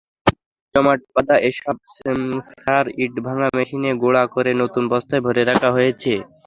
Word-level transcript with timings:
জমাটবাঁধা 0.75 1.35
এসব 1.49 1.75
সার 2.51 2.85
ইটভাঙা 3.03 3.47
মেশিনে 3.51 3.91
গুঁড়া 4.01 4.23
করে 4.33 4.51
নতুন 4.61 4.83
বস্তায় 4.91 5.23
ভরে 5.25 5.41
রাখা 5.45 5.69
হয়েছে। 5.71 6.13